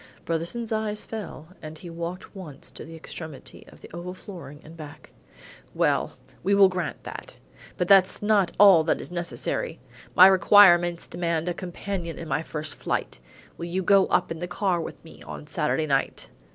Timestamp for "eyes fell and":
0.71-1.77